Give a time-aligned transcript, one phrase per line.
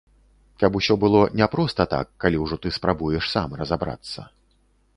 [0.61, 4.21] Каб усё было не проста так, калі ўжо ты спрабуеш сам разабрацца.